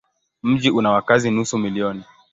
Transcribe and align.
Mji 0.43 0.69
una 0.71 0.91
wakazi 0.91 1.31
nusu 1.31 1.57
milioni. 1.57 2.03